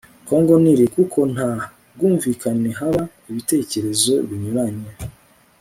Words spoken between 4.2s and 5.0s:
binyuranye